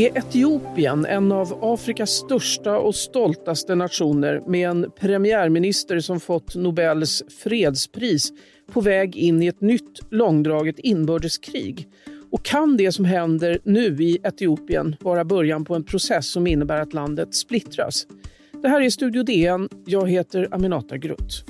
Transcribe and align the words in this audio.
Är 0.00 0.18
Etiopien 0.18 1.06
en 1.06 1.32
av 1.32 1.58
Afrikas 1.62 2.10
största 2.10 2.78
och 2.78 2.94
stoltaste 2.94 3.74
nationer 3.74 4.42
med 4.46 4.68
en 4.70 4.90
premiärminister 5.00 6.00
som 6.00 6.20
fått 6.20 6.54
Nobels 6.54 7.22
fredspris 7.42 8.32
på 8.72 8.80
väg 8.80 9.16
in 9.16 9.42
i 9.42 9.46
ett 9.46 9.60
nytt 9.60 10.00
långdraget 10.10 10.78
inbördeskrig? 10.78 11.88
Och 12.30 12.44
kan 12.44 12.76
det 12.76 12.92
som 12.92 13.04
händer 13.04 13.58
nu 13.64 14.02
i 14.02 14.18
Etiopien 14.22 14.96
vara 15.00 15.24
början 15.24 15.64
på 15.64 15.74
en 15.74 15.84
process 15.84 16.32
som 16.32 16.46
innebär 16.46 16.80
att 16.80 16.92
landet 16.92 17.34
splittras? 17.34 18.06
Det 18.62 18.68
här 18.68 18.80
är 18.80 18.90
Studio 18.90 19.22
DN. 19.22 19.68
Jag 19.86 20.10
heter 20.10 20.48
Aminata 20.50 20.96
Grutt. 20.96 21.44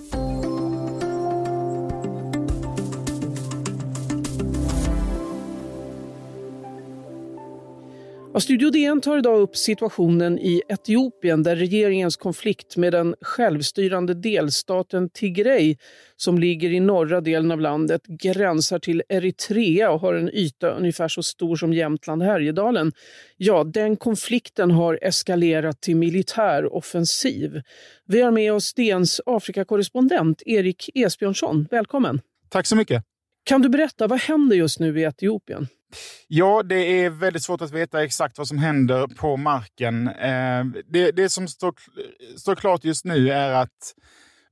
Ja, 8.41 8.43
Studio 8.43 8.71
DN 8.71 9.01
tar 9.01 9.19
idag 9.19 9.41
upp 9.41 9.57
situationen 9.57 10.39
i 10.39 10.62
Etiopien 10.69 11.43
där 11.43 11.57
regeringens 11.57 12.17
konflikt 12.17 12.77
med 12.77 12.93
den 12.93 13.15
självstyrande 13.21 14.15
delstaten 14.15 15.11
Tigray 15.11 15.77
som 16.16 16.39
ligger 16.39 16.71
i 16.71 16.80
norra 16.80 17.21
delen 17.21 17.51
av 17.51 17.61
landet 17.61 18.07
gränsar 18.07 18.79
till 18.79 19.03
Eritrea 19.09 19.91
och 19.91 20.01
har 20.01 20.15
en 20.15 20.30
yta 20.35 20.71
ungefär 20.71 21.09
så 21.09 21.23
stor 21.23 21.57
som 21.57 21.73
Jämtland 21.73 22.23
Härjedalen. 22.23 22.93
Ja, 23.37 23.65
den 23.65 23.97
konflikten 23.97 24.71
har 24.71 24.99
eskalerat 25.02 25.80
till 25.80 25.97
militär 25.97 26.75
offensiv. 26.75 27.63
Vi 28.07 28.23
har 28.23 28.30
med 28.30 28.52
oss 28.52 28.75
DNs 28.75 29.21
Afrikakorrespondent 29.27 30.43
Erik 30.47 30.91
Esbjörnsson. 30.95 31.69
Välkommen! 31.71 32.21
Tack 32.49 32.66
så 32.66 32.77
mycket. 32.77 33.04
Kan 33.45 33.63
du 33.63 33.69
berätta, 33.69 34.07
vad 34.07 34.21
händer 34.21 34.57
just 34.57 34.80
nu 34.80 35.01
i 35.01 35.04
Etiopien? 35.04 35.69
Ja, 36.29 36.63
det 36.63 37.05
är 37.05 37.10
väldigt 37.10 37.43
svårt 37.43 37.60
att 37.60 37.71
veta 37.71 38.05
exakt 38.05 38.38
vad 38.38 38.49
som 38.49 38.59
händer 38.59 39.07
på 39.07 39.37
marken. 39.37 40.09
Eh, 40.09 40.65
det, 40.93 41.10
det 41.10 41.29
som 41.29 41.49
står, 41.49 41.74
står 42.38 42.55
klart 42.55 42.85
just 42.85 43.05
nu 43.05 43.30
är 43.30 43.52
att 43.52 43.95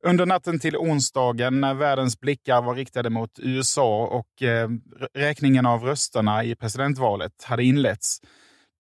under 0.05 0.27
natten 0.27 0.59
till 0.59 0.77
onsdagen 0.77 1.61
när 1.61 1.75
världens 1.75 2.21
blickar 2.21 2.63
var 2.63 2.75
riktade 2.75 3.11
mot 3.11 3.39
USA 3.39 4.07
och 4.07 4.43
eh, 4.43 4.69
räkningen 5.15 5.67
av 5.67 5.85
rösterna 5.85 6.45
i 6.45 6.55
presidentvalet 6.55 7.45
hade 7.45 7.65
inletts, 7.65 8.21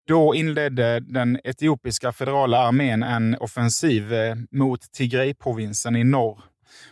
då 0.08 0.34
inledde 0.34 1.00
den 1.00 1.38
etiopiska 1.44 2.12
federala 2.12 2.58
armén 2.58 3.02
en 3.02 3.36
offensiv 3.40 4.12
eh, 4.12 4.34
mot 4.50 4.80
Tigray-provinsen 4.92 5.96
i 5.96 6.04
norr. 6.04 6.40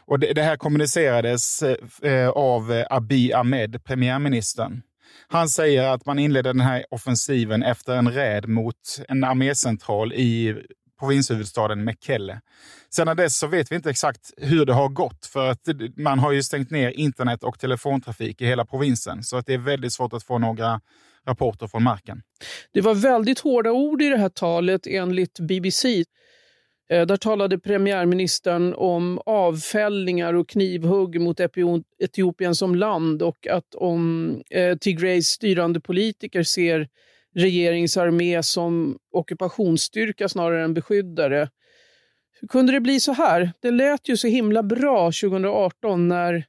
Och 0.05 0.19
det, 0.19 0.33
det 0.33 0.43
här 0.43 0.57
kommunicerades 0.57 1.63
eh, 1.63 2.13
eh, 2.13 2.29
av 2.29 2.85
Abiy 2.91 3.33
Ahmed, 3.33 3.85
premiärministern. 3.85 4.83
Han 5.29 5.49
säger 5.49 5.95
att 5.95 6.07
man 6.07 6.19
inledde 6.19 6.49
den 6.49 6.61
här 6.61 6.85
offensiven 6.91 7.63
efter 7.63 7.97
en 7.97 8.13
räd 8.13 8.49
mot 8.49 8.77
en 9.09 9.25
armécentral 9.25 10.13
i 10.13 10.57
provinshuvudstaden 10.99 11.85
Mekelle. 11.85 12.41
Sedan 12.91 13.17
dess 13.17 13.39
så 13.39 13.47
vet 13.47 13.73
vi 13.73 13.77
inte 13.77 13.91
exakt 13.91 14.33
hur 14.37 14.67
det 14.67 14.73
har 14.73 14.89
gått 14.89 15.27
för 15.27 15.51
att 15.51 15.61
man 15.97 16.19
har 16.19 16.33
ju 16.33 16.43
stängt 16.43 16.71
ner 16.71 16.91
internet 16.91 17.45
och 17.45 17.59
telefontrafik 17.59 18.41
i 18.41 18.47
hela 18.47 18.65
provinsen 18.65 19.23
så 19.23 19.37
att 19.37 19.47
det 19.47 19.55
är 19.55 19.59
väldigt 19.59 19.93
svårt 19.93 20.13
att 20.13 20.23
få 20.23 20.39
några 20.39 20.81
rapporter 21.27 21.67
från 21.67 21.83
marken. 21.83 22.23
Det 22.73 22.81
var 22.81 22.95
väldigt 22.95 23.39
hårda 23.39 23.71
ord 23.71 24.03
i 24.03 24.09
det 24.09 24.19
här 24.19 24.29
talet 24.29 24.87
enligt 24.87 25.41
BBC. 25.41 26.05
Eh, 26.89 27.07
där 27.07 27.17
talade 27.17 27.59
premiärministern 27.59 28.75
om 28.75 29.21
avfällningar 29.27 30.35
och 30.35 30.49
knivhugg 30.49 31.21
mot 31.21 31.41
Etiopien 31.99 32.55
som 32.55 32.75
land 32.75 33.23
och 33.23 33.47
att 33.47 33.75
om 33.75 34.31
eh, 34.51 34.77
Tigrays 34.77 35.27
styrande 35.27 35.81
politiker 35.81 36.43
ser 36.43 36.89
regeringsarmé 37.35 38.43
som 38.43 38.99
ockupationsstyrka 39.13 40.29
snarare 40.29 40.65
än 40.65 40.75
beskyddare. 40.75 41.49
Hur 42.41 42.49
kunde 42.49 42.73
det 42.73 42.81
bli 42.81 43.01
så 43.01 43.13
här? 43.13 43.53
Det 43.61 43.71
lät 43.71 44.09
ju 44.09 44.17
så 44.17 44.29
himla 44.29 44.63
bra 44.63 45.05
2018 45.07 46.09
när 46.09 46.45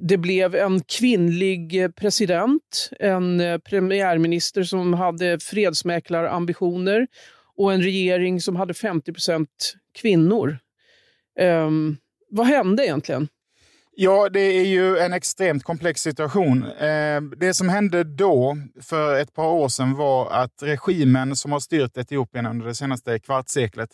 det 0.00 0.16
blev 0.16 0.54
en 0.54 0.82
kvinnlig 0.82 1.96
president, 1.96 2.90
en 2.98 3.40
eh, 3.40 3.58
premiärminister 3.58 4.62
som 4.62 4.94
hade 4.94 5.38
fredsmäklarambitioner 5.40 7.06
och 7.56 7.72
en 7.72 7.82
regering 7.82 8.40
som 8.40 8.56
hade 8.56 8.74
50 8.74 9.12
procent 9.12 9.74
kvinnor. 9.94 10.58
Um, 11.40 11.96
vad 12.30 12.46
hände 12.46 12.84
egentligen? 12.84 13.28
Ja, 13.96 14.28
det 14.28 14.40
är 14.40 14.64
ju 14.64 14.98
en 14.98 15.12
extremt 15.12 15.64
komplex 15.64 16.00
situation. 16.00 16.64
Ehm, 16.80 17.34
det 17.36 17.54
som 17.54 17.68
hände 17.68 18.04
då, 18.04 18.56
för 18.80 19.20
ett 19.20 19.34
par 19.34 19.46
år 19.46 19.68
sedan, 19.68 19.94
var 19.94 20.30
att 20.30 20.62
regimen 20.62 21.36
som 21.36 21.52
har 21.52 21.60
styrt 21.60 21.96
Etiopien 21.96 22.46
under 22.46 22.66
det 22.66 22.74
senaste 22.74 23.18
kvartsseklet 23.18 23.90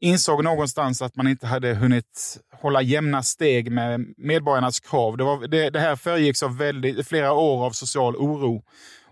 insåg 0.00 0.44
någonstans 0.44 1.02
att 1.02 1.16
man 1.16 1.28
inte 1.28 1.46
hade 1.46 1.74
hunnit 1.74 2.38
hålla 2.52 2.82
jämna 2.82 3.22
steg 3.22 3.72
med 3.72 4.14
medborgarnas 4.16 4.80
krav. 4.80 5.16
Det, 5.16 5.24
var, 5.24 5.48
det, 5.48 5.70
det 5.70 5.80
här 5.80 5.96
föregicks 5.96 6.42
av 6.42 6.58
väldigt, 6.58 7.08
flera 7.08 7.32
år 7.32 7.66
av 7.66 7.70
social 7.70 8.16
oro. 8.16 8.62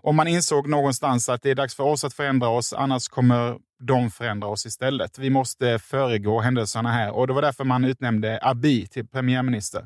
Och 0.01 0.15
man 0.15 0.27
insåg 0.27 0.69
någonstans 0.69 1.29
att 1.29 1.41
det 1.41 1.51
är 1.51 1.55
dags 1.55 1.75
för 1.75 1.83
oss 1.83 2.03
att 2.03 2.13
förändra 2.13 2.49
oss, 2.49 2.73
annars 2.73 3.07
kommer 3.07 3.57
de 3.79 4.11
förändrar 4.11 4.47
oss 4.49 4.65
istället. 4.65 5.19
Vi 5.19 5.29
måste 5.29 5.79
föregå 5.79 6.39
händelserna 6.39 6.91
här 6.91 7.11
och 7.11 7.27
det 7.27 7.33
var 7.33 7.41
därför 7.41 7.63
man 7.63 7.85
utnämnde 7.85 8.39
Abiy 8.41 8.87
till 8.87 9.07
premiärminister. 9.07 9.85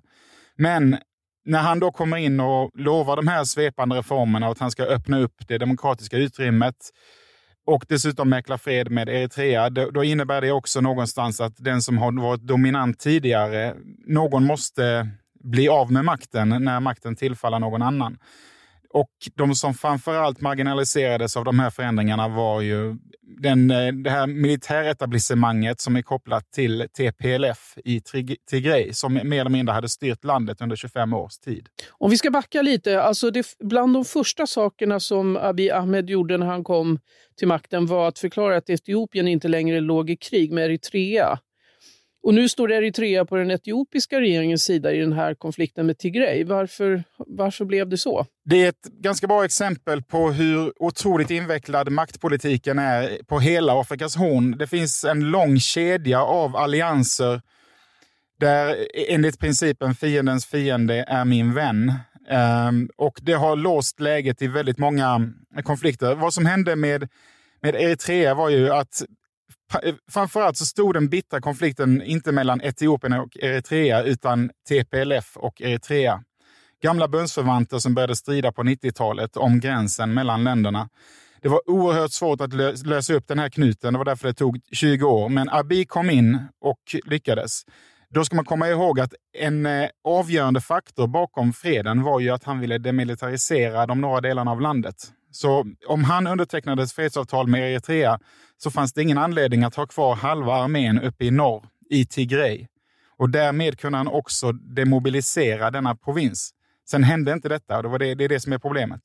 Men 0.55 0.97
när 1.45 1.59
han 1.59 1.79
då 1.79 1.91
kommer 1.91 2.17
in 2.17 2.39
och 2.39 2.72
lovar 2.73 3.16
de 3.16 3.27
här 3.27 3.44
svepande 3.44 3.95
reformerna 3.95 4.45
och 4.45 4.51
att 4.51 4.59
han 4.59 4.72
ska 4.72 4.83
öppna 4.83 5.19
upp 5.19 5.47
det 5.47 5.57
demokratiska 5.57 6.17
utrymmet 6.17 6.75
och 7.66 7.85
dessutom 7.88 8.29
mäkla 8.29 8.57
fred 8.57 8.91
med 8.91 9.09
Eritrea, 9.09 9.69
då, 9.69 10.03
innebär 10.03 10.41
det 10.41 10.51
också 10.51 10.81
någonstans 10.81 11.41
att 11.41 11.53
den 11.57 11.81
som 11.81 11.97
har 11.97 12.21
varit 12.21 12.41
dominant 12.41 13.00
tidigare, 13.00 13.75
någon 14.07 14.45
måste 14.45 15.09
bli 15.44 15.69
av 15.69 15.91
med 15.91 16.06
makten 16.06 16.50
när 16.50 16.79
makten 16.79 17.16
tillfaller 17.16 17.59
någon 17.59 17.81
annan. 17.81 18.17
Och 18.94 19.11
de 19.35 19.55
som 19.55 19.73
framförallt 19.73 20.41
marginaliserades 20.41 21.38
av 21.38 21.44
de 21.44 21.59
här 21.59 21.69
förändringarna 21.69 22.27
var 22.27 22.61
ju 22.61 22.97
den, 23.41 23.72
eh, 23.72 23.94
det 23.94 24.09
här 24.09 24.27
militäretablissemanget 24.27 25.81
som 25.81 25.95
är 25.95 26.01
kopplat 26.01 26.51
till 26.51 26.88
TPLF 26.97 27.77
i 27.85 28.01
Tigray, 28.50 28.94
som 28.94 29.13
mer 29.13 29.39
eller 29.39 29.50
mindre 29.50 29.73
hade 29.73 29.89
styrt 29.89 30.23
landet 30.23 30.61
under 30.61 30.75
25 30.75 31.13
års 31.13 31.38
tid. 31.38 31.67
Om 31.91 32.09
vi 32.09 32.17
ska 32.17 32.31
backa 32.31 32.61
lite, 32.61 33.01
alltså 33.01 33.31
det, 33.31 33.45
bland 33.59 33.94
de 33.94 34.05
första 34.05 34.47
sakerna 34.47 35.00
som 35.00 35.38
Abiy 35.38 35.71
Ahmed 35.71 36.09
gjorde 36.09 36.38
när 36.38 36.45
han 36.45 36.63
kom 36.63 37.00
till 37.38 37.47
makten 37.47 37.85
var 37.85 38.07
att 38.07 38.19
förklara 38.19 38.57
att 38.57 38.69
Etiopien 38.69 39.27
inte 39.27 39.47
längre 39.47 39.79
låg 39.79 40.09
i 40.09 40.17
krig 40.17 40.51
med 40.51 40.66
Eritrea. 40.66 41.39
Och 42.24 42.34
nu 42.34 42.50
står 42.50 42.72
Eritrea 42.72 43.25
på 43.25 43.35
den 43.35 43.52
etiopiska 43.52 44.22
regeringens 44.22 44.63
sida 44.63 44.94
i 44.94 45.00
den 45.00 45.13
här 45.13 45.35
konflikten 45.35 45.85
med 45.85 45.97
Tigray. 45.97 46.44
Varför, 46.44 47.03
varför 47.18 47.66
blev 47.66 47.90
det 47.90 47.97
så? 47.97 48.25
Det 48.46 48.66
är 48.66 48.69
ett 48.69 48.84
ganska 48.84 49.28
bra 49.28 49.46
exempel 49.46 50.03
på 50.03 50.31
hur 50.31 50.74
otroligt 50.84 51.31
invecklad 51.31 51.91
maktpolitiken 51.91 52.80
är 52.80 53.24
på 53.28 53.40
hela 53.40 53.81
Afrikas 53.81 54.16
horn. 54.16 54.57
Det 54.57 54.68
finns 54.68 55.03
en 55.03 55.19
lång 55.19 55.59
kedja 55.59 56.24
av 56.24 56.56
allianser 56.56 57.41
där 58.40 58.88
enligt 59.07 59.40
principen 59.40 59.96
fiendens 59.96 60.46
fiende 60.46 61.06
är 61.07 61.25
min 61.25 61.53
vän. 61.53 61.94
Ehm, 62.30 62.90
och 62.97 63.19
det 63.22 63.34
har 63.34 63.56
låst 63.56 64.00
läget 64.00 64.41
i 64.41 64.47
väldigt 64.47 64.78
många 64.78 65.30
konflikter. 65.63 66.16
Vad 66.16 66.34
som 66.34 66.46
hände 66.46 66.75
med, 66.75 67.07
med 67.62 67.75
Eritrea 67.75 68.34
var 68.34 68.50
ju 68.50 68.69
att 68.74 69.04
Eh, 69.83 69.95
framförallt 70.12 70.57
så 70.57 70.66
stod 70.66 70.94
den 70.94 71.10
bittra 71.10 71.42
konflikten 71.42 72.01
inte 72.01 72.31
mellan 72.31 72.62
Etiopien 72.62 73.13
och 73.13 73.38
Eritrea 73.38 74.04
utan 74.04 74.50
TPLF 74.69 75.38
och 75.38 75.62
Eritrea. 75.62 76.24
Gamla 76.81 77.07
bundsförvanter 77.07 77.80
som 77.80 77.95
började 77.95 78.16
strida 78.16 78.51
på 78.51 78.63
90-talet 78.63 79.38
om 79.38 79.60
gränsen 79.60 80.13
mellan 80.13 80.44
länderna. 80.44 80.89
Det 81.42 81.50
var 81.50 81.69
oerhört 81.69 82.12
svårt 82.12 82.42
att 82.42 82.54
lösa 82.86 83.13
upp 83.13 83.27
den 83.27 83.39
här 83.39 83.50
knuten. 83.50 83.94
Det 83.94 83.98
var 83.98 84.06
därför 84.06 84.27
det 84.27 84.33
tog 84.33 84.60
20 84.71 85.06
år. 85.06 85.30
Men 85.30 85.50
Abiy 85.50 85.86
kom 85.86 86.10
in 86.10 86.39
och 86.62 86.80
lyckades. 87.06 87.63
Då 88.13 88.25
ska 88.25 88.35
man 88.35 88.45
komma 88.45 88.69
ihåg 88.69 89.00
att 89.00 89.13
en 89.38 89.65
eh, 89.65 89.89
avgörande 90.03 90.61
faktor 90.61 91.07
bakom 91.07 91.53
freden 91.53 92.03
var 92.03 92.19
ju 92.19 92.29
att 92.29 92.44
han 92.44 92.59
ville 92.59 92.77
demilitarisera 92.77 93.85
de 93.85 94.01
norra 94.01 94.21
delarna 94.21 94.51
av 94.51 94.61
landet. 94.61 94.95
Så 95.31 95.65
om 95.88 96.03
han 96.03 96.27
undertecknade 96.27 96.83
ett 96.83 96.91
fredsavtal 96.91 97.47
med 97.47 97.71
Eritrea 97.71 98.19
så 98.57 98.71
fanns 98.71 98.94
det 98.94 99.01
ingen 99.01 99.17
anledning 99.17 99.63
att 99.63 99.75
ha 99.75 99.85
kvar 99.85 100.15
halva 100.15 100.53
armén 100.53 101.01
uppe 101.01 101.25
i 101.25 101.31
norr, 101.31 101.65
i 101.89 102.06
Tigray. 102.06 102.67
Och 103.17 103.29
därmed 103.29 103.79
kunde 103.79 103.97
han 103.97 104.07
också 104.07 104.51
demobilisera 104.51 105.71
denna 105.71 105.95
provins. 105.95 106.53
Sen 106.91 107.03
hände 107.03 107.33
inte 107.33 107.50
detta 107.50 107.77
och 107.77 107.83
det, 107.83 107.89
var 107.89 108.00
det, 108.00 108.15
det 108.15 108.24
är 108.24 108.30
det 108.30 108.39
som 108.39 108.53
är 108.53 108.57
problemet. 108.57 109.01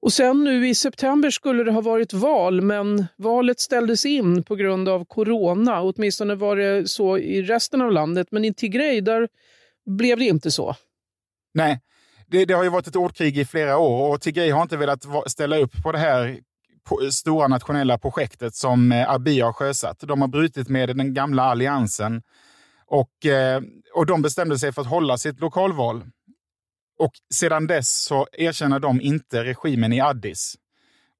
Och 0.00 0.12
sen 0.12 0.44
nu 0.44 0.68
i 0.68 0.74
september 0.74 1.30
skulle 1.30 1.64
det 1.64 1.72
ha 1.72 1.80
varit 1.80 2.12
val, 2.12 2.60
men 2.60 3.06
valet 3.16 3.60
ställdes 3.60 4.06
in 4.06 4.42
på 4.42 4.54
grund 4.54 4.88
av 4.88 5.04
corona. 5.04 5.82
Åtminstone 5.82 6.34
var 6.34 6.56
det 6.56 6.88
så 6.88 7.18
i 7.18 7.42
resten 7.42 7.82
av 7.82 7.92
landet, 7.92 8.28
men 8.30 8.44
i 8.44 8.54
Tigray 8.54 9.00
där 9.00 9.28
blev 9.86 10.18
det 10.18 10.24
inte 10.24 10.50
så. 10.50 10.76
Nej, 11.54 11.80
det, 12.26 12.44
det, 12.44 12.54
har 12.54 12.62
ju 12.62 12.68
varit 12.68 12.86
ett 12.86 12.96
ordkrig 12.96 13.38
i 13.38 13.44
flera 13.44 13.78
år 13.78 14.14
och 14.14 14.20
Tigray 14.20 14.50
har 14.50 14.62
inte 14.62 14.76
velat 14.76 15.06
ställa 15.26 15.58
upp 15.58 15.82
på 15.82 15.92
det 15.92 15.98
här 15.98 16.38
stora 17.10 17.48
nationella 17.48 17.98
projektet 17.98 18.54
som 18.54 18.92
eh, 18.92 19.10
Abiy 19.10 19.40
har 19.40 19.52
sjösatt. 19.52 20.00
De 20.00 20.20
har 20.20 20.28
brutit 20.28 20.68
med 20.68 20.96
den 20.96 21.14
gamla 21.14 21.42
alliansen 21.42 22.22
och, 22.86 23.26
eh, 23.26 23.62
och 23.94 24.06
de 24.06 24.22
bestämde 24.22 24.58
sig 24.58 24.72
för 24.72 24.82
att 24.82 24.88
hålla 24.88 25.18
sitt 25.18 25.40
lokalval. 25.40 26.04
Och 26.98 27.12
sedan 27.34 27.66
dess 27.66 28.02
så 28.02 28.26
erkänner 28.32 28.78
de 28.78 29.00
inte 29.00 29.44
regimen 29.44 29.92
i 29.92 30.00
Addis. 30.00 30.56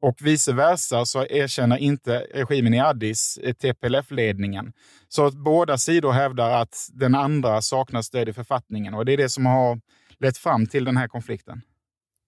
Och 0.00 0.16
vice 0.20 0.52
versa 0.52 1.04
så 1.04 1.26
erkänner 1.26 1.76
inte 1.76 2.26
regimen 2.34 2.74
i 2.74 2.80
Addis 2.80 3.38
eh, 3.42 3.54
TPLF-ledningen. 3.54 4.72
Så 5.08 5.26
att 5.26 5.34
båda 5.34 5.78
sidor 5.78 6.12
hävdar 6.12 6.62
att 6.62 6.88
den 6.92 7.14
andra 7.14 7.62
saknar 7.62 8.02
stöd 8.02 8.28
i 8.28 8.32
författningen 8.32 8.94
och 8.94 9.04
det 9.04 9.12
är 9.12 9.16
det 9.16 9.28
som 9.28 9.46
har 9.46 9.80
lett 10.18 10.38
fram 10.38 10.66
till 10.66 10.84
den 10.84 10.96
här 10.96 11.08
konflikten. 11.08 11.62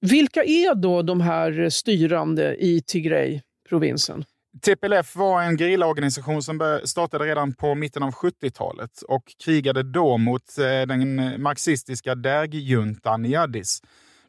Vilka 0.01 0.45
är 0.45 0.75
då 0.75 1.03
de 1.03 1.21
här 1.21 1.71
styrande 1.71 2.57
i 2.57 2.83
Tigray-provinsen? 2.87 4.25
TPLF 4.63 5.17
var 5.17 5.43
en 5.43 5.59
gerillaorganisation 5.59 6.43
som 6.43 6.81
startade 6.85 7.25
redan 7.25 7.55
på 7.55 7.75
mitten 7.75 8.03
av 8.03 8.11
70-talet 8.11 9.03
och 9.03 9.23
krigade 9.45 9.83
då 9.83 10.19
mot 10.19 10.59
eh, 10.59 10.65
den 10.65 11.43
marxistiska 11.43 12.15
Derg-juntan 12.15 13.27
i 13.27 13.37
Addis. 13.37 13.83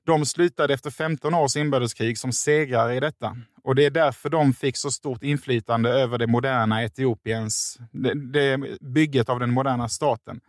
De 0.05 0.25
slutade 0.25 0.73
efter 0.73 0.89
15 0.89 1.33
års 1.33 1.55
inbördeskrig 1.55 2.17
som 2.17 2.31
segrare 2.31 2.95
i 2.95 2.99
detta. 2.99 3.37
Och 3.63 3.75
det 3.75 3.85
är 3.85 3.91
därför 3.91 4.29
de 4.29 4.53
fick 4.53 4.77
så 4.77 4.91
stort 4.91 5.23
inflytande 5.23 5.89
över 5.89 6.17
det 6.17 6.27
moderna 6.27 6.83
Etiopiens, 6.83 7.79
det, 7.91 8.31
det 8.31 8.77
bygget 8.81 9.29
av 9.29 9.39
den 9.39 9.51
moderna 9.51 9.89
staten. 9.89 10.39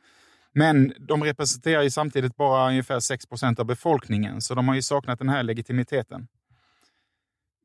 Men 0.52 0.92
de 0.98 1.24
representerar 1.24 1.82
ju 1.82 1.90
samtidigt 1.90 2.36
bara 2.36 2.68
ungefär 2.68 3.00
6 3.00 3.26
procent 3.26 3.58
av 3.58 3.66
befolkningen, 3.66 4.40
så 4.40 4.54
de 4.54 4.68
har 4.68 4.74
ju 4.74 4.82
saknat 4.82 5.18
den 5.18 5.28
här 5.28 5.42
legitimiteten. 5.42 6.26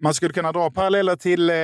Man 0.01 0.13
skulle 0.13 0.33
kunna 0.33 0.51
dra 0.51 0.71
paralleller 0.71 1.15
till 1.15 1.49
eh, 1.49 1.55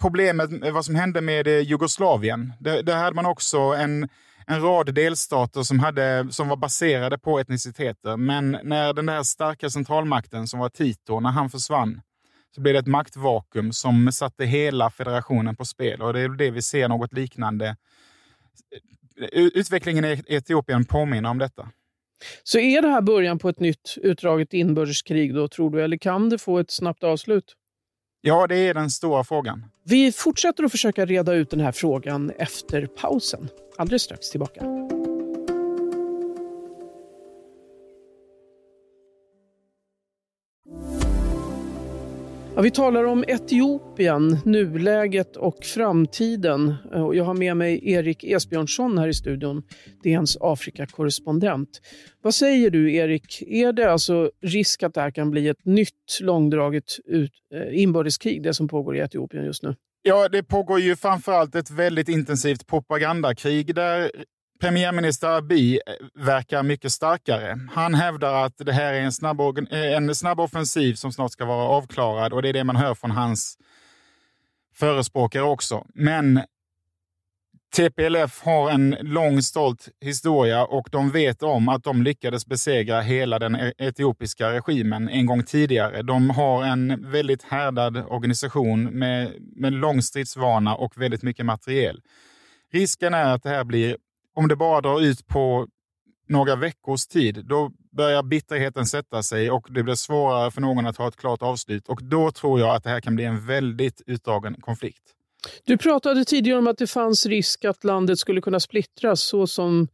problemet 0.00 0.50
med 0.50 0.72
vad 0.72 0.84
som 0.84 0.94
hände 0.94 1.20
med 1.20 1.46
eh, 1.46 1.60
Jugoslavien. 1.60 2.52
Där, 2.60 2.96
hade 2.96 3.16
man 3.16 3.26
också 3.26 3.58
en, 3.58 4.08
en 4.46 4.60
rad 4.60 4.94
delstater 4.94 5.62
som, 5.62 5.80
hade, 5.80 6.26
som 6.30 6.48
var 6.48 6.56
baserade 6.56 7.18
på 7.18 7.38
etniciteter. 7.38 8.16
Men 8.16 8.58
när 8.62 8.92
den 8.92 9.06
där 9.06 9.22
starka 9.22 9.70
centralmakten 9.70 10.46
som 10.46 10.60
var 10.60 10.68
Tito, 10.68 11.20
när 11.20 11.30
han 11.30 11.50
försvann, 11.50 12.00
så 12.54 12.60
blev 12.60 12.74
det 12.74 12.80
ett 12.80 12.86
maktvakuum 12.86 13.72
som 13.72 14.12
satte 14.12 14.44
hela 14.44 14.90
federationen 14.90 15.56
på 15.56 15.64
spel. 15.64 16.02
Och 16.02 16.12
det 16.12 16.20
är 16.20 16.28
det 16.28 16.50
vi 16.50 16.62
ser 16.62 16.88
något 16.88 17.12
liknande 17.12 17.76
eh, 19.20 19.28
Utvecklingen 19.32 20.04
i 20.04 20.22
Etiopien 20.26 20.84
påminner 20.84 21.30
om 21.30 21.38
detta. 21.38 21.68
Så 22.42 22.58
är 22.58 22.82
det 22.82 22.88
här 22.88 23.02
början 23.02 23.38
på 23.38 23.48
ett 23.48 23.60
nytt 23.60 23.94
utdraget 23.96 24.52
inbördeskrig 24.52 25.34
då, 25.34 25.48
tror 25.48 25.70
du? 25.70 25.82
Eller 25.82 25.96
kan 25.96 26.28
det 26.28 26.38
få 26.38 26.58
ett 26.58 26.70
snabbt 26.70 27.04
avslut? 27.04 27.56
Ja, 28.26 28.46
det 28.46 28.56
är 28.56 28.74
den 28.74 28.90
stora 28.90 29.24
frågan. 29.24 29.64
Vi 29.84 30.12
fortsätter 30.12 30.64
att 30.64 30.70
försöka 30.70 31.06
reda 31.06 31.32
ut 31.34 31.50
den 31.50 31.60
här 31.60 31.72
frågan 31.72 32.30
efter 32.38 32.86
pausen. 32.86 33.48
Alldeles 33.76 34.02
strax 34.02 34.30
tillbaka. 34.30 34.85
Ja, 42.56 42.62
vi 42.62 42.70
talar 42.70 43.04
om 43.04 43.24
Etiopien, 43.28 44.38
nuläget 44.44 45.36
och 45.36 45.64
framtiden. 45.64 46.74
Jag 46.92 47.24
har 47.24 47.34
med 47.34 47.56
mig 47.56 47.90
Erik 47.90 48.24
Esbjörnsson 48.24 48.98
här 48.98 49.08
i 49.08 49.14
studion, 49.14 49.62
DNs 50.02 50.36
Afrikakorrespondent. 50.40 51.68
Vad 52.22 52.34
säger 52.34 52.70
du 52.70 52.94
Erik, 52.94 53.42
är 53.42 53.72
det 53.72 53.92
alltså 53.92 54.30
risk 54.42 54.82
att 54.82 54.94
det 54.94 55.00
här 55.00 55.10
kan 55.10 55.30
bli 55.30 55.48
ett 55.48 55.64
nytt 55.64 56.18
långdraget 56.20 56.84
ut, 57.04 57.32
eh, 57.54 57.82
inbördeskrig, 57.82 58.42
det 58.42 58.54
som 58.54 58.68
pågår 58.68 58.96
i 58.96 59.00
Etiopien 59.00 59.44
just 59.44 59.62
nu? 59.62 59.74
Ja, 60.02 60.28
det 60.28 60.42
pågår 60.42 60.80
ju 60.80 60.96
framförallt 60.96 61.54
ett 61.54 61.70
väldigt 61.70 62.08
intensivt 62.08 62.66
propagandakrig 62.66 63.74
där 63.74 64.10
Premiärminister 64.60 65.28
Abiy 65.28 65.74
eh, 65.74 66.24
verkar 66.24 66.62
mycket 66.62 66.92
starkare. 66.92 67.60
Han 67.72 67.94
hävdar 67.94 68.44
att 68.44 68.58
det 68.58 68.72
här 68.72 68.92
är 68.92 69.00
en 69.00 69.12
snabb, 69.12 69.40
eh, 69.40 69.96
en 69.96 70.14
snabb 70.14 70.40
offensiv 70.40 70.94
som 70.94 71.12
snart 71.12 71.32
ska 71.32 71.44
vara 71.44 71.68
avklarad 71.68 72.32
och 72.32 72.42
det 72.42 72.48
är 72.48 72.52
det 72.52 72.64
man 72.64 72.76
hör 72.76 72.94
från 72.94 73.10
hans 73.10 73.58
förespråkare 74.74 75.42
också. 75.42 75.86
Men 75.94 76.40
TPLF 77.76 78.42
har 78.42 78.70
en 78.70 78.96
lång 79.00 79.42
stolt 79.42 79.88
historia 80.00 80.64
och 80.64 80.88
de 80.92 81.10
vet 81.10 81.42
om 81.42 81.68
att 81.68 81.84
de 81.84 82.02
lyckades 82.02 82.46
besegra 82.46 83.00
hela 83.00 83.38
den 83.38 83.56
e- 83.56 83.72
etiopiska 83.78 84.52
regimen 84.52 85.08
en 85.08 85.26
gång 85.26 85.42
tidigare. 85.42 86.02
De 86.02 86.30
har 86.30 86.64
en 86.64 87.10
väldigt 87.10 87.42
härdad 87.42 87.96
organisation 87.96 88.84
med, 88.84 89.32
med 89.56 89.72
lång 89.72 90.02
stridsvana 90.02 90.74
och 90.74 91.02
väldigt 91.02 91.22
mycket 91.22 91.46
materiel. 91.46 92.00
Risken 92.72 93.14
är 93.14 93.34
att 93.34 93.42
det 93.42 93.48
här 93.48 93.64
blir 93.64 93.96
om 94.36 94.48
det 94.48 94.56
bara 94.56 94.80
drar 94.80 95.00
ut 95.00 95.26
på 95.26 95.66
några 96.28 96.56
veckors 96.56 97.06
tid, 97.06 97.44
då 97.44 97.70
börjar 97.96 98.22
bitterheten 98.22 98.86
sätta 98.86 99.22
sig 99.22 99.50
och 99.50 99.66
det 99.70 99.82
blir 99.82 99.94
svårare 99.94 100.50
för 100.50 100.60
någon 100.60 100.86
att 100.86 100.96
ha 100.96 101.08
ett 101.08 101.16
klart 101.16 101.42
avslut. 101.42 101.88
Och 101.88 102.04
då 102.04 102.30
tror 102.30 102.60
jag 102.60 102.74
att 102.74 102.84
det 102.84 102.90
här 102.90 103.00
kan 103.00 103.14
bli 103.14 103.24
en 103.24 103.46
väldigt 103.46 104.02
utdragen 104.06 104.54
konflikt. 104.60 105.02
Du 105.64 105.78
pratade 105.78 106.24
tidigare 106.24 106.58
om 106.58 106.66
att 106.66 106.78
det 106.78 106.86
fanns 106.86 107.26
risk 107.26 107.64
att 107.64 107.84
landet 107.84 108.18
skulle 108.18 108.40
kunna 108.40 108.60
splittras 108.60 109.20
så 109.20 109.46
som 109.46 109.88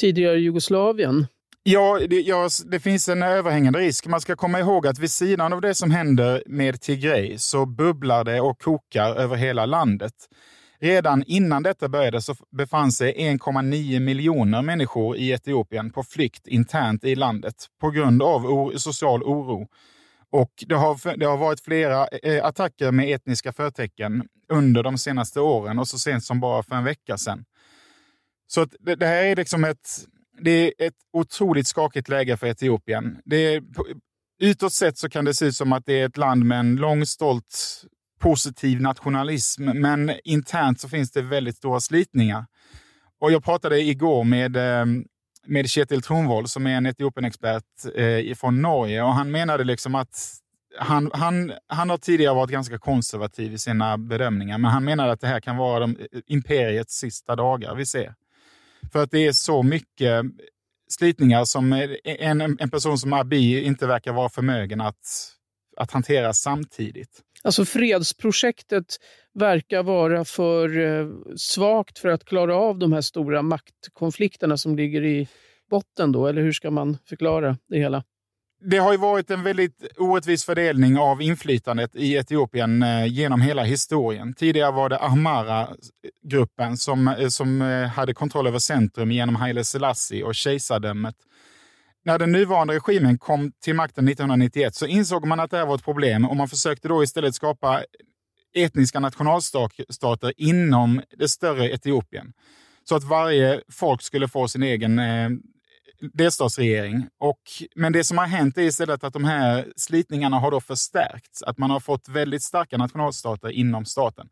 tidigare 0.00 0.40
Jugoslavien. 0.40 1.26
Ja 1.62 2.00
det, 2.08 2.20
ja, 2.20 2.48
det 2.66 2.80
finns 2.80 3.08
en 3.08 3.22
överhängande 3.22 3.78
risk. 3.78 4.06
Man 4.06 4.20
ska 4.20 4.36
komma 4.36 4.60
ihåg 4.60 4.86
att 4.86 4.98
vid 4.98 5.10
sidan 5.10 5.52
av 5.52 5.60
det 5.60 5.74
som 5.74 5.90
händer 5.90 6.42
med 6.46 6.80
Tigray 6.80 7.38
så 7.38 7.66
bubblar 7.66 8.24
det 8.24 8.40
och 8.40 8.58
kokar 8.58 9.14
över 9.14 9.36
hela 9.36 9.66
landet. 9.66 10.12
Redan 10.78 11.24
innan 11.26 11.62
detta 11.62 11.88
började 11.88 12.22
så 12.22 12.34
befann 12.50 12.92
sig 12.92 13.14
1,9 13.18 14.00
miljoner 14.00 14.62
människor 14.62 15.16
i 15.16 15.30
Etiopien 15.30 15.90
på 15.90 16.02
flykt 16.02 16.46
internt 16.46 17.04
i 17.04 17.14
landet 17.14 17.54
på 17.80 17.90
grund 17.90 18.22
av 18.22 18.72
social 18.76 19.22
oro. 19.22 19.68
Och 20.30 20.64
det 20.66 20.74
har, 20.74 21.16
det 21.16 21.26
har 21.26 21.36
varit 21.36 21.60
flera 21.60 22.06
eh, 22.06 22.32
eh, 22.32 22.44
attacker 22.44 22.92
med 22.92 23.14
etniska 23.14 23.52
förtecken 23.52 24.28
under 24.48 24.82
de 24.82 24.98
senaste 24.98 25.40
åren 25.40 25.78
och 25.78 25.88
så 25.88 25.98
sent 25.98 26.24
som 26.24 26.40
bara 26.40 26.62
för 26.62 26.74
en 26.76 26.84
vecka 26.84 27.18
sedan. 27.18 27.44
Så 28.46 28.66
det, 28.80 28.94
det, 28.94 29.06
här 29.06 29.24
är 29.24 29.36
liksom 29.36 29.64
ett, 29.64 29.88
det 30.40 30.50
är 30.50 30.86
ett 30.86 30.94
otroligt 31.12 31.66
skakigt 31.66 32.08
läge 32.08 32.36
för 32.36 32.46
Etiopien. 32.46 33.18
Det 33.24 33.36
är, 33.36 33.62
utåt 34.40 34.72
sett 34.72 34.98
så 34.98 35.08
kan 35.08 35.24
det 35.24 35.34
se 35.34 35.46
ut 35.46 35.56
som 35.56 35.72
att 35.72 35.86
det 35.86 36.00
är 36.00 36.06
ett 36.06 36.16
land 36.16 36.44
med 36.44 36.60
en 36.60 36.76
lång 36.76 37.06
stolt 37.06 37.84
positiv 38.20 38.80
nationalism, 38.80 39.64
men 39.64 40.12
internt 40.24 40.80
så 40.80 40.88
finns 40.88 41.12
det 41.12 41.22
väldigt 41.22 41.56
stora 41.56 41.80
slitningar. 41.80 42.46
Och 43.20 43.32
jag 43.32 43.44
pratade 43.44 43.80
igår 43.80 44.24
med, 44.24 44.56
ehm, 44.56 45.04
med 45.46 45.70
Kjetil 45.70 46.02
Tronvoll 46.02 46.48
som 46.48 46.66
är 46.66 46.76
en 46.76 46.86
Etiopien-expert 46.86 47.64
eh, 47.94 48.34
från 48.34 48.62
Norge 48.62 49.02
och 49.02 49.14
han 49.14 49.30
menade 49.30 49.64
liksom 49.64 49.94
att 49.94 50.40
han, 50.78 51.10
han, 51.14 51.52
han 51.66 51.90
har 51.90 51.98
tidigare 51.98 52.34
varit 52.34 52.50
ganska 52.50 52.78
konservativ 52.78 53.52
i 53.52 53.58
sina 53.58 53.98
bedömningar, 53.98 54.58
men 54.58 54.70
han 54.70 54.84
menar 54.84 55.08
att 55.08 55.20
det 55.20 55.26
här 55.26 55.40
kan 55.40 55.56
vara 55.56 55.80
de, 55.80 55.96
eh, 55.96 56.20
imperiets 56.26 56.94
sista 56.94 57.36
dagar 57.36 57.74
vi 57.74 57.86
ser. 57.86 58.14
För 58.92 59.02
att 59.02 59.10
det 59.10 59.26
är 59.26 59.32
så 59.32 59.62
mycket 59.62 60.24
slitningar 60.88 61.44
som 61.44 61.72
en, 62.04 62.40
en 62.40 62.70
person 62.70 62.98
som 62.98 63.12
Abiy 63.12 63.60
inte 63.60 63.86
verkar 63.86 64.12
vara 64.12 64.28
förmögen 64.28 64.80
att, 64.80 65.32
att 65.76 65.90
hantera 65.90 66.32
samtidigt. 66.32 67.22
Alltså 67.44 67.64
fredsprojektet 67.64 68.96
verkar 69.34 69.82
vara 69.82 70.24
för 70.24 70.78
eh, 70.78 71.08
svagt 71.36 71.98
för 71.98 72.08
att 72.08 72.24
klara 72.24 72.56
av 72.56 72.78
de 72.78 72.92
här 72.92 73.00
stora 73.00 73.42
maktkonflikterna 73.42 74.56
som 74.56 74.76
ligger 74.76 75.04
i 75.04 75.28
botten 75.70 76.12
då, 76.12 76.26
eller 76.26 76.42
hur 76.42 76.52
ska 76.52 76.70
man 76.70 76.98
förklara 77.08 77.56
det 77.68 77.78
hela? 77.78 78.04
Det 78.60 78.78
har 78.78 78.92
ju 78.92 78.98
varit 78.98 79.30
en 79.30 79.42
väldigt 79.42 79.84
orättvis 79.98 80.44
fördelning 80.44 80.98
av 80.98 81.22
inflytandet 81.22 81.96
i 81.96 82.14
Etiopien 82.14 82.82
eh, 82.82 83.06
genom 83.06 83.40
hela 83.40 83.64
historien. 83.64 84.34
Tidigare 84.34 84.72
var 84.72 84.88
det 84.88 84.98
Ahmara-gruppen 84.98 86.76
som, 86.76 87.08
eh, 87.08 87.28
som 87.28 87.60
hade 87.94 88.14
kontroll 88.14 88.46
över 88.46 88.58
centrum 88.58 89.12
genom 89.12 89.36
Haile 89.36 89.64
Selassie 89.64 90.24
och 90.24 90.34
kejsardömet. 90.34 91.16
När 92.06 92.18
den 92.18 92.32
nuvarande 92.32 92.74
regimen 92.74 93.18
kom 93.18 93.52
till 93.62 93.74
makten 93.74 94.08
1991 94.08 94.74
så 94.74 94.86
insåg 94.86 95.26
man 95.26 95.40
att 95.40 95.50
det 95.50 95.56
här 95.56 95.66
var 95.66 95.74
ett 95.74 95.84
problem 95.84 96.24
och 96.24 96.36
man 96.36 96.48
försökte 96.48 96.88
då 96.88 97.02
istället 97.02 97.34
skapa 97.34 97.84
etniska 98.54 99.00
nationalstater 99.00 100.32
inom 100.36 101.02
det 101.18 101.28
större 101.28 101.70
Etiopien. 101.70 102.32
Så 102.84 102.96
att 102.96 103.04
varje 103.04 103.60
folk 103.72 104.02
skulle 104.02 104.28
få 104.28 104.48
sin 104.48 104.62
egen 104.62 104.98
eh, 104.98 105.30
delstatsregering. 106.12 107.06
Och, 107.20 107.40
men 107.74 107.92
det 107.92 108.04
som 108.04 108.18
har 108.18 108.26
hänt 108.26 108.58
är 108.58 108.62
istället 108.62 109.04
att 109.04 109.12
de 109.12 109.24
här 109.24 109.72
slitningarna 109.76 110.38
har 110.38 110.50
då 110.50 110.60
förstärkts. 110.60 111.42
Att 111.42 111.58
man 111.58 111.70
har 111.70 111.80
fått 111.80 112.08
väldigt 112.08 112.42
starka 112.42 112.76
nationalstater 112.76 113.50
inom 113.50 113.84
staten. 113.84 114.28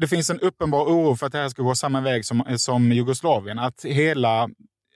Det 0.00 0.08
finns 0.08 0.30
en 0.30 0.40
uppenbar 0.40 0.84
oro 0.84 1.16
för 1.16 1.26
att 1.26 1.32
det 1.32 1.38
här 1.38 1.48
ska 1.48 1.62
gå 1.62 1.74
samma 1.74 2.00
väg 2.00 2.24
som, 2.24 2.40
eh, 2.40 2.56
som 2.56 2.92
Jugoslavien. 2.92 3.58
Att 3.58 3.84
hela 3.84 4.48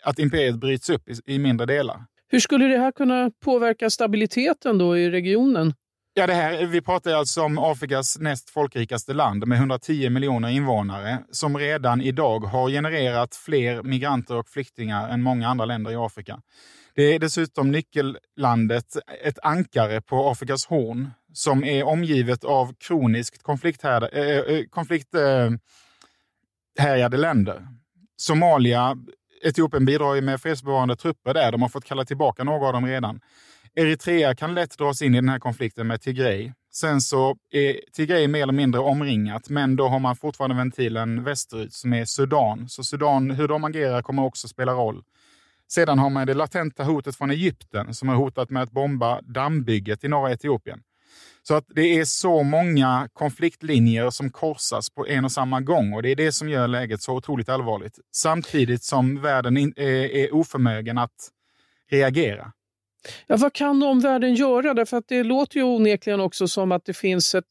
att 0.07 0.19
imperiet 0.19 0.57
bryts 0.57 0.91
upp 0.91 1.09
i, 1.09 1.35
i 1.35 1.39
mindre 1.39 1.67
delar. 1.67 2.05
Hur 2.29 2.41
skulle 2.41 2.65
det 2.65 2.79
här 2.79 2.93
kunna 2.93 3.31
påverka 3.45 3.91
stabiliteten 3.91 4.79
då 4.79 4.99
i 4.99 5.11
regionen? 5.11 5.75
Ja, 6.15 6.27
det 6.27 6.35
här, 6.35 6.67
vi 6.67 6.81
pratar 6.81 7.15
alltså 7.15 7.43
om 7.43 7.59
Afrikas 7.59 8.19
näst 8.19 8.51
folkrikaste 8.51 9.15
land 9.15 9.47
med 9.47 9.59
110 9.59 10.11
miljoner 10.11 10.49
invånare 10.49 11.19
som 11.31 11.59
redan 11.59 12.01
idag 12.01 12.41
har 12.41 12.71
genererat 12.71 13.37
fler 13.37 13.83
migranter 13.83 14.37
och 14.37 14.49
flyktingar 14.49 15.09
än 15.09 15.23
många 15.23 15.49
andra 15.49 15.65
länder 15.65 15.91
i 15.91 15.97
Afrika. 15.97 16.41
Det 16.95 17.03
är 17.03 17.19
dessutom 17.19 17.71
nyckellandet, 17.71 18.97
ett 19.25 19.39
ankare 19.43 20.01
på 20.01 20.31
Afrikas 20.31 20.67
horn 20.67 21.11
som 21.33 21.65
är 21.65 21.85
omgivet 21.85 22.45
av 22.45 22.75
kroniskt 22.79 23.43
konflikthärjade 23.43 24.09
äh, 24.09 24.65
konflikt, 24.71 25.15
äh, 26.79 27.11
länder. 27.11 27.69
Somalia, 28.17 28.97
Etiopien 29.47 29.85
bidrar 29.85 30.15
ju 30.15 30.21
med 30.21 30.41
fredsbevarande 30.41 30.97
trupper 30.97 31.35
där. 31.35 31.53
De 31.53 31.63
har 31.63 31.69
fått 31.69 31.85
kalla 31.85 32.05
tillbaka 32.05 32.45
några 32.45 32.67
av 32.67 32.73
dem 32.73 32.87
redan. 32.87 33.21
Eritrea 33.75 34.35
kan 34.35 34.55
lätt 34.55 34.79
dras 34.79 35.03
in 35.03 35.15
i 35.15 35.17
den 35.17 35.29
här 35.29 35.39
konflikten 35.39 35.87
med 35.87 36.01
Tigray. 36.01 36.53
Sen 36.73 37.01
så 37.01 37.37
är 37.51 37.81
Tigray 37.93 38.29
mer 38.29 38.43
eller 38.43 38.53
mindre 38.53 38.81
omringat, 38.81 39.49
men 39.49 39.77
då 39.77 39.89
har 39.89 39.99
man 39.99 40.17
fortfarande 40.17 40.57
ventilen 40.57 41.25
västerut 41.25 41.73
som 41.73 41.93
är 41.93 42.05
Sudan. 42.05 42.69
Så 42.69 42.85
Sudan, 42.85 43.31
hur 43.31 43.49
de 43.49 43.65
agerar 43.65 44.03
kommer 44.03 44.25
också 44.25 44.49
spela 44.49 44.73
roll. 44.73 45.03
Sedan 45.69 45.99
har 45.99 46.11
man 46.11 46.27
det 46.27 46.35
latenta 46.35 46.85
hotet 46.85 47.17
från 47.17 47.31
Egypten 47.31 47.95
som 47.95 48.09
har 48.09 48.17
hotat 48.17 48.51
med 48.51 48.63
att 48.63 48.71
bomba 48.71 49.21
dammbygget 49.21 50.05
i 50.05 50.09
norra 50.09 50.33
Etiopien. 50.33 50.81
Så 51.49 51.55
att 51.55 51.65
det 51.69 51.99
är 51.99 52.05
så 52.05 52.43
många 52.43 53.09
konfliktlinjer 53.13 54.11
som 54.11 54.31
korsas 54.31 54.91
på 54.91 55.07
en 55.07 55.25
och 55.25 55.33
samma 55.33 55.61
gång 55.61 55.93
och 55.93 56.03
det 56.03 56.11
är 56.11 56.17
det 56.17 56.33
som 56.33 56.49
gör 56.49 56.69
läget 56.69 57.03
så 57.03 57.15
otroligt 57.15 57.49
allvarligt. 57.49 57.99
Samtidigt 58.13 58.83
som 58.83 59.23
världen 59.23 59.57
eh, 59.57 59.87
är 59.87 60.35
oförmögen 60.35 60.99
att 60.99 61.31
reagera. 61.91 62.53
Ja, 63.27 63.37
vad 63.37 63.53
kan 63.53 63.83
omvärlden 63.83 64.35
göra? 64.35 64.75
Därför 64.75 64.97
att 64.97 65.09
det 65.09 65.23
låter 65.23 65.57
ju 65.57 65.63
onekligen 65.63 66.21
också 66.21 66.49
som 66.49 66.73
att 66.73 66.85
det 66.85 66.97
finns 66.97 67.35
ett 67.35 67.45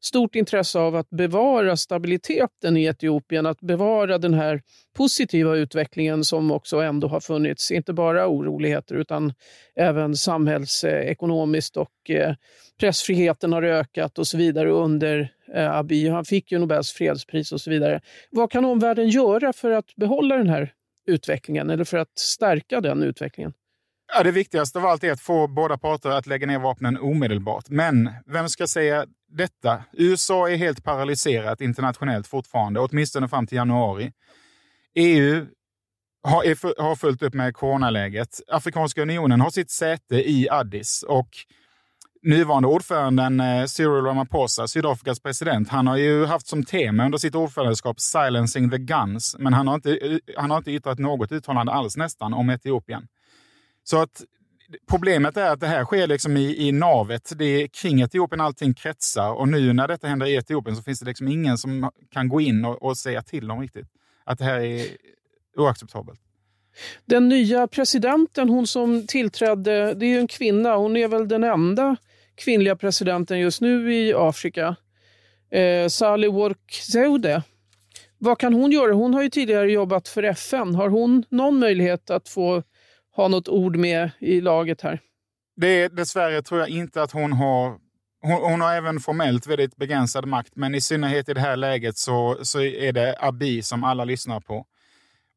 stort 0.00 0.34
intresse 0.34 0.78
av 0.78 0.96
att 0.96 1.10
bevara 1.10 1.76
stabiliteten 1.76 2.76
i 2.76 2.84
Etiopien, 2.84 3.46
att 3.46 3.60
bevara 3.60 4.18
den 4.18 4.34
här 4.34 4.62
positiva 4.96 5.56
utvecklingen 5.56 6.24
som 6.24 6.50
också 6.50 6.76
ändå 6.76 7.08
har 7.08 7.20
funnits. 7.20 7.70
Inte 7.70 7.92
bara 7.92 8.28
oroligheter 8.28 8.94
utan 8.94 9.32
även 9.76 10.16
samhällsekonomiskt 10.16 11.76
och 11.76 12.10
eh, 12.10 12.34
pressfriheten 12.80 13.52
har 13.52 13.62
ökat 13.62 14.18
och 14.18 14.26
så 14.26 14.36
vidare 14.36 14.70
under 14.70 15.32
eh, 15.54 15.76
Abiy. 15.76 16.10
Han 16.10 16.24
fick 16.24 16.52
ju 16.52 16.58
Nobels 16.58 16.92
fredspris 16.92 17.52
och 17.52 17.60
så 17.60 17.70
vidare. 17.70 18.00
Vad 18.30 18.50
kan 18.50 18.64
omvärlden 18.64 19.08
göra 19.08 19.52
för 19.52 19.70
att 19.70 19.96
behålla 19.96 20.36
den 20.36 20.48
här 20.48 20.72
utvecklingen 21.06 21.70
eller 21.70 21.84
för 21.84 21.96
att 21.98 22.18
stärka 22.18 22.80
den 22.80 23.02
utvecklingen? 23.02 23.52
Ja, 24.14 24.22
det 24.22 24.30
viktigaste 24.30 24.78
av 24.78 24.86
allt 24.86 25.04
är 25.04 25.12
att 25.12 25.20
få 25.20 25.46
båda 25.46 25.78
parter 25.78 26.10
att 26.10 26.26
lägga 26.26 26.46
ner 26.46 26.58
vapnen 26.58 26.98
omedelbart. 26.98 27.64
Men 27.68 28.10
vem 28.26 28.48
ska 28.48 28.66
säga 28.66 29.06
detta? 29.28 29.84
USA 29.92 30.50
är 30.50 30.56
helt 30.56 30.84
paralyserat 30.84 31.60
internationellt 31.60 32.26
fortfarande, 32.26 32.80
åtminstone 32.80 33.28
fram 33.28 33.46
till 33.46 33.56
januari. 33.56 34.12
EU 34.94 35.46
har, 36.22 36.82
har 36.82 36.96
fullt 36.96 37.22
upp 37.22 37.34
med 37.34 37.54
coronaläget. 37.54 38.40
Afrikanska 38.48 39.02
unionen 39.02 39.40
har 39.40 39.50
sitt 39.50 39.70
säte 39.70 40.30
i 40.30 40.48
Addis 40.50 41.02
och 41.02 41.28
nuvarande 42.22 42.68
ordföranden 42.68 43.40
eh, 43.40 43.64
Cyril 43.64 44.04
Ramaphosa, 44.04 44.68
Sydafrikas 44.68 45.20
president, 45.20 45.68
han 45.68 45.86
har 45.86 45.96
ju 45.96 46.26
haft 46.26 46.46
som 46.46 46.64
tema 46.64 47.04
under 47.04 47.18
sitt 47.18 47.34
ordförandeskap 47.34 48.00
“Silencing 48.00 48.70
the 48.70 48.78
Guns”, 48.78 49.36
men 49.38 49.52
han 49.52 49.68
har 49.68 49.74
inte, 49.74 49.96
eh, 49.96 50.18
han 50.36 50.50
har 50.50 50.58
inte 50.58 50.72
yttrat 50.72 50.98
något 50.98 51.32
uttalande 51.32 51.72
alls 51.72 51.96
nästan 51.96 52.34
om 52.34 52.50
Etiopien. 52.50 53.06
Så 53.84 54.02
att 54.02 54.22
Problemet 54.90 55.36
är 55.36 55.50
att 55.50 55.60
det 55.60 55.66
här 55.66 55.84
sker 55.84 56.06
liksom 56.06 56.36
i, 56.36 56.68
i 56.68 56.72
navet. 56.72 57.32
Det 57.36 57.44
är 57.44 57.66
kring 57.66 58.00
Etiopien 58.00 58.40
allting 58.40 58.74
kretsar 58.74 59.32
och 59.32 59.48
nu 59.48 59.72
när 59.72 59.88
detta 59.88 60.06
händer 60.06 60.26
i 60.26 60.34
Etiopien 60.34 60.76
så 60.76 60.82
finns 60.82 61.00
det 61.00 61.06
liksom 61.06 61.28
ingen 61.28 61.58
som 61.58 61.90
kan 62.12 62.28
gå 62.28 62.40
in 62.40 62.64
och, 62.64 62.82
och 62.82 62.96
säga 62.96 63.22
till 63.22 63.48
dem 63.48 63.60
riktigt 63.60 63.86
att 64.24 64.38
det 64.38 64.44
här 64.44 64.60
är 64.60 64.86
oacceptabelt. 65.56 66.20
Den 67.04 67.28
nya 67.28 67.66
presidenten, 67.66 68.48
hon 68.48 68.66
som 68.66 69.06
tillträdde, 69.06 69.94
det 69.94 70.06
är 70.06 70.10
ju 70.10 70.18
en 70.18 70.28
kvinna. 70.28 70.76
Hon 70.76 70.96
är 70.96 71.08
väl 71.08 71.28
den 71.28 71.44
enda 71.44 71.96
kvinnliga 72.34 72.76
presidenten 72.76 73.38
just 73.38 73.60
nu 73.60 73.94
i 73.94 74.14
Afrika. 74.14 74.76
Eh, 75.50 75.88
Salih 75.88 76.32
Work 76.32 76.82
Vad 78.18 78.38
kan 78.38 78.54
hon 78.54 78.72
göra? 78.72 78.92
Hon 78.92 79.14
har 79.14 79.22
ju 79.22 79.30
tidigare 79.30 79.72
jobbat 79.72 80.08
för 80.08 80.22
FN. 80.22 80.74
Har 80.74 80.88
hon 80.88 81.24
någon 81.28 81.58
möjlighet 81.58 82.10
att 82.10 82.28
få 82.28 82.62
ha 83.20 83.28
något 83.28 83.48
ord 83.48 83.76
med 83.76 84.10
i 84.18 84.40
laget 84.40 84.80
här? 84.80 85.00
Det 85.56 85.88
dessvärre 85.88 86.42
tror 86.42 86.60
jag 86.60 86.68
inte 86.68 87.02
att 87.02 87.12
hon 87.12 87.32
har. 87.32 87.78
Hon, 88.22 88.50
hon, 88.50 88.60
har 88.60 88.74
även 88.74 89.00
formellt 89.00 89.46
väldigt 89.46 89.76
begränsad 89.76 90.26
makt, 90.26 90.56
men 90.56 90.74
i 90.74 90.80
synnerhet 90.80 91.28
i 91.28 91.34
det 91.34 91.40
här 91.40 91.56
läget 91.56 91.96
så, 91.96 92.38
så 92.42 92.60
är 92.60 92.92
det 92.92 93.16
Abiy 93.20 93.62
som 93.62 93.84
alla 93.84 94.04
lyssnar 94.04 94.40
på. 94.40 94.66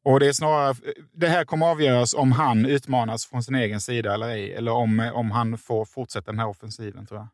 Och 0.04 0.20
det 0.20 0.26
är 0.26 0.32
snarare, 0.32 0.74
det 1.12 1.28
här 1.28 1.44
kommer 1.44 1.66
avgöras 1.66 2.14
om 2.14 2.32
han 2.32 2.66
utmanas 2.66 3.26
från 3.26 3.42
sin 3.42 3.54
egen 3.54 3.80
sida 3.80 4.14
eller 4.14 4.28
ej, 4.28 4.52
eller 4.52 4.72
om, 4.72 5.10
om 5.14 5.30
han 5.30 5.58
får 5.58 5.84
fortsätta 5.84 6.32
den 6.32 6.38
här 6.38 6.48
offensiven 6.48 7.06
tror 7.06 7.20
jag. 7.20 7.28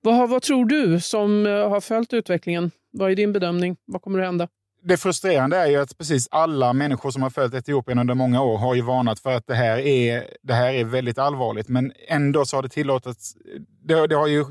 Vad, 0.00 0.30
vad 0.30 0.42
tror 0.42 0.64
du 0.64 1.00
som 1.00 1.46
eh, 1.46 1.68
har 1.68 1.80
följt 1.80 2.12
utvecklingen? 2.12 2.70
Vad 2.90 3.10
är 3.10 3.16
din 3.16 3.32
bedömning? 3.32 3.76
Vad 3.84 4.02
kommer 4.02 4.18
att 4.18 4.24
hända? 4.24 4.48
Det 4.84 4.96
frustrerande 4.96 5.56
är 5.56 5.66
ju 5.66 5.76
att 5.76 5.98
precis 5.98 6.28
alla 6.30 6.72
människor 6.72 7.10
som 7.10 7.22
har 7.22 7.30
följt 7.30 7.54
Etiopien 7.54 7.98
under 7.98 8.14
många 8.14 8.42
år 8.42 8.58
har 8.58 8.74
ju 8.74 8.82
varnat 8.82 9.20
för 9.20 9.32
att 9.32 9.46
det 9.46 9.54
här 9.54 9.78
är, 9.78 10.36
det 10.42 10.54
här 10.54 10.72
är 10.72 10.84
väldigt 10.84 11.18
allvarligt. 11.18 11.68
Men 11.68 11.92
ändå 12.08 12.44
så 12.44 12.56
har 12.56 12.62
det 12.62 12.68
tillåtits. 12.68 13.36
Det, 13.84 14.06
det 14.06 14.14
har 14.14 14.26
ju 14.26 14.44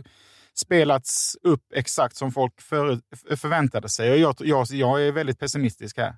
spelats 0.56 1.38
upp 1.44 1.64
exakt 1.74 2.16
som 2.16 2.32
folk 2.32 2.62
för, 2.62 3.00
förväntade 3.36 3.90
sig. 3.90 4.12
Och 4.12 4.18
jag, 4.18 4.36
jag, 4.40 4.68
jag 4.72 5.08
är 5.08 5.12
väldigt 5.12 5.40
pessimistisk 5.40 5.98
här. 5.98 6.16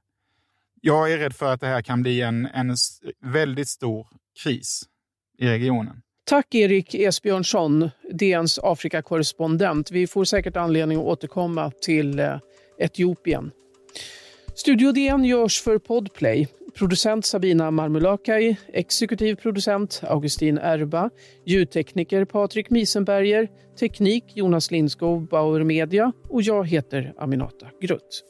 Jag 0.81 1.13
är 1.13 1.17
rädd 1.17 1.35
för 1.35 1.53
att 1.53 1.61
det 1.61 1.67
här 1.67 1.81
kan 1.81 2.01
bli 2.01 2.21
en, 2.21 2.45
en 2.45 2.75
väldigt 3.21 3.69
stor 3.69 4.07
kris 4.43 4.83
i 5.37 5.47
regionen. 5.47 6.01
Tack 6.25 6.55
Erik 6.55 6.95
Esbjörnsson, 6.95 7.89
DNs 8.13 8.59
Afrikakorrespondent. 8.63 9.91
Vi 9.91 10.07
får 10.07 10.23
säkert 10.25 10.55
anledning 10.55 10.97
att 10.97 11.03
återkomma 11.03 11.71
till 11.81 12.19
eh, 12.19 12.39
Etiopien. 12.79 13.51
Studio 14.57 14.91
DN 14.91 15.25
görs 15.25 15.61
för 15.61 15.77
Podplay. 15.77 16.47
Producent 16.73 17.25
Sabina 17.25 17.71
Marmulakai, 17.71 18.55
exekutiv 18.73 19.35
producent 19.35 20.01
Augustin 20.03 20.57
Erba, 20.57 21.09
ljudtekniker 21.45 22.25
Patrik 22.25 22.69
Misenberger, 22.69 23.47
teknik 23.79 24.23
Jonas 24.35 24.71
Lindskog, 24.71 25.27
Bauer 25.29 25.63
Media 25.63 26.11
och 26.29 26.41
jag 26.41 26.67
heter 26.67 27.13
Aminata 27.17 27.67
Grutt. 27.81 28.23